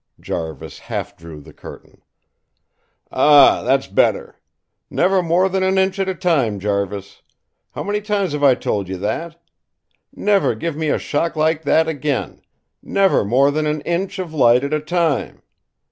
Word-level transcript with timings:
Jarvis 0.19 0.79
half 0.79 1.15
drew 1.15 1.41
the 1.41 1.53
curtain. 1.53 2.01
"Ah, 3.11 3.61
that's 3.61 3.85
better. 3.85 4.39
Never 4.89 5.21
more 5.21 5.47
than 5.47 5.61
an 5.61 5.77
inch 5.77 5.99
at 5.99 6.09
a 6.09 6.15
time, 6.15 6.59
Jarvis. 6.59 7.21
How 7.73 7.83
many 7.83 8.01
times 8.01 8.31
have 8.31 8.43
I 8.43 8.55
told 8.55 8.89
you 8.89 8.97
that? 8.97 9.39
Never 10.11 10.55
give 10.55 10.75
me 10.75 10.89
a 10.89 10.97
shock 10.97 11.35
like 11.35 11.61
that 11.65 11.87
again; 11.87 12.41
never 12.81 13.23
more 13.23 13.51
than 13.51 13.67
an 13.67 13.81
inch 13.81 14.17
of 14.17 14.33
light 14.33 14.63
at 14.63 14.73
a 14.73 14.79
time. 14.79 15.43